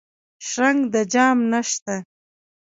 شرنګ 0.47 0.79
د 0.93 0.95
جام 1.13 1.37
نشته 1.51 1.95